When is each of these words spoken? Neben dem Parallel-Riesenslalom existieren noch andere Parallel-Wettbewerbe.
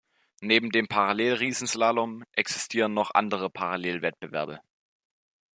Neben 0.41 0.71
dem 0.71 0.87
Parallel-Riesenslalom 0.87 2.23
existieren 2.31 2.91
noch 2.91 3.11
andere 3.13 3.51
Parallel-Wettbewerbe. 3.51 4.59